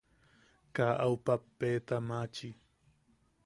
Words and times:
Kaa 0.75 0.93
au 1.03 1.13
pappeta 1.27 1.95
maachi. 2.07 2.49